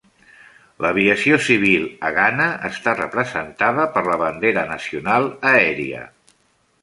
[0.83, 6.01] L'aviació civil a Ghana està representada per la bandera nacional aèria.